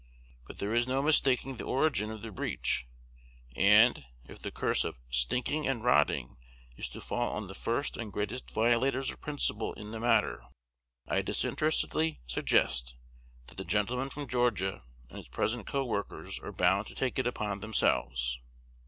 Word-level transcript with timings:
But 0.47 0.57
there 0.57 0.73
is 0.73 0.87
no 0.87 1.03
mistaking 1.03 1.57
the 1.57 1.63
origin 1.63 2.09
of 2.09 2.23
the 2.23 2.31
breach; 2.31 2.87
and, 3.55 4.03
if 4.27 4.39
the 4.39 4.49
curse 4.49 4.83
of 4.83 4.97
"stinking" 5.11 5.67
and 5.67 5.83
"rotting" 5.83 6.37
is 6.75 6.89
to 6.89 7.01
fall 7.01 7.33
on 7.35 7.45
the 7.45 7.53
first 7.53 7.97
and 7.97 8.11
greatest 8.11 8.49
violators 8.49 9.11
of 9.11 9.21
principle 9.21 9.73
in 9.73 9.91
the 9.91 9.99
matter, 9.99 10.43
I 11.07 11.21
disinterestedly 11.21 12.19
suggest, 12.25 12.95
that 13.45 13.57
the 13.57 13.63
gentleman 13.63 14.09
from 14.09 14.27
Georgia 14.27 14.83
and 15.09 15.17
his 15.17 15.27
present 15.27 15.67
co 15.67 15.85
workers 15.85 16.39
are 16.39 16.51
bound 16.51 16.87
to 16.87 16.95
take 16.95 17.19
it 17.19 17.27
upon 17.27 17.59
themselves. 17.59 18.39